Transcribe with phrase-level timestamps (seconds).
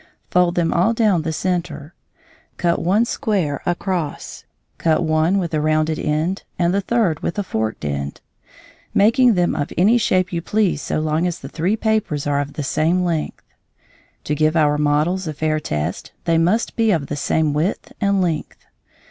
[0.31, 1.93] Fold them all down the centre.
[2.57, 4.45] Cut one square across;
[4.79, 8.19] cut one with a rounded end and the third with a forked end,
[8.95, 12.53] making them of any shape you please so long as the three papers are of
[12.53, 13.45] the same length.
[14.23, 18.23] To give our models a fair test they must be of the same width and
[18.23, 18.65] length.